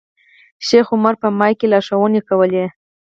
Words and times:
شیخ 0.67 0.87
عمر 0.95 1.13
په 1.21 1.27
مایک 1.39 1.57
کې 1.59 1.67
لارښوونې 1.71 2.21
کولې. 2.29 2.65